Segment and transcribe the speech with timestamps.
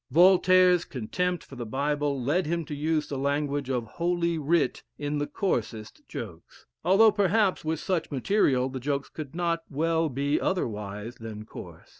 [0.09, 0.33] [Ibid, vol.
[0.33, 0.45] ii., p.
[0.45, 4.81] 350.] Voltaire's contempt for the Bible led him to use the language of "holy writ"
[4.97, 10.41] in the coarsest jokes; though, perhaps, with such material, the jokes could not well be
[10.41, 11.89] otherwise than coarse.